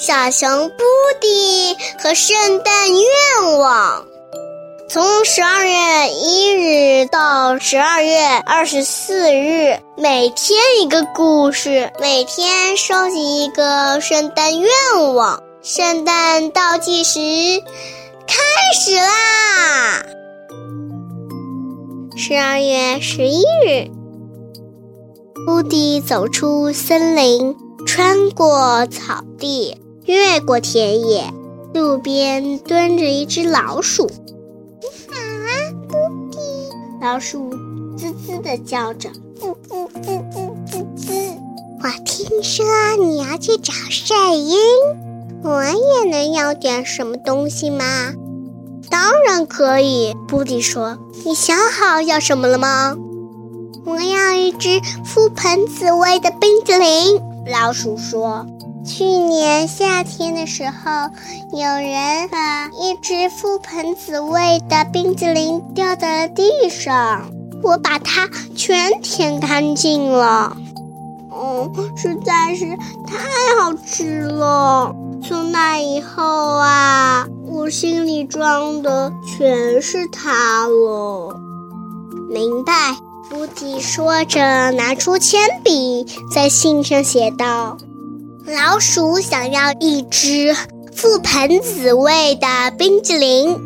[0.00, 0.84] 小熊布
[1.20, 4.04] 迪和圣诞愿望。
[4.88, 14.70] 从十二月一日到十二月二十四日，每天一个故事，每天收集一个圣诞愿
[15.16, 15.42] 望。
[15.62, 17.18] 圣诞倒计时
[18.24, 18.36] 开
[18.80, 20.06] 始啦！
[22.16, 23.90] 十二月十一日，
[25.44, 29.76] 布迪走出森林，穿过草地，
[30.08, 31.34] 越过田野，
[31.74, 34.08] 路边蹲着一只老鼠。
[34.80, 35.48] 你好啊，
[35.86, 35.96] 布
[36.30, 36.38] 迪
[37.02, 37.50] 老鼠
[37.94, 41.12] 滋滋地叫着，滋滋滋滋滋滋。
[41.82, 42.64] 我听说
[42.98, 44.56] 你要去找晒鹰，
[45.44, 48.14] 我也能要点什么东西吗？
[48.88, 50.96] 当然可以，布迪说。
[51.26, 52.96] 你想好要什么了吗？
[53.84, 57.20] 我要一只覆盆子味的冰激凌。
[57.52, 58.46] 老鼠说。
[58.88, 61.10] 去年夏天的时候，
[61.52, 67.30] 有人把一只覆盆子味的冰淇淋掉在了地上，
[67.62, 70.56] 我把它全舔干净了。
[71.30, 72.64] 哦，实在是
[73.06, 74.96] 太好吃了！
[75.22, 81.38] 从那以后啊，我心里装的全是它了。
[82.30, 82.72] 明白，
[83.28, 87.76] 布迪说着，拿出铅笔，在信上写道。
[88.48, 90.56] 老鼠想要一只
[90.96, 92.46] 覆盆子味的
[92.78, 93.60] 冰激凌。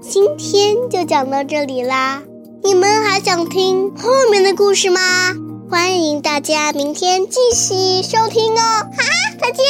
[0.00, 2.22] 今天就讲到这里啦，
[2.62, 5.00] 你们还想听后面的故事吗？
[5.70, 8.88] 欢迎大家明天继续收听哦！
[8.96, 9.04] 哈，
[9.38, 9.62] 再见。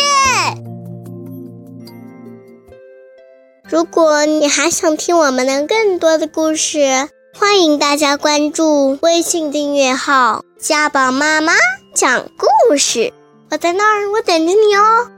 [3.68, 11.52] 如果你还想听我们的更多的故事，欢迎大家关注微信订阅号“家宝妈妈”。
[11.92, 13.12] 讲故故事，
[13.50, 15.10] 我在那儿，我等着你哦。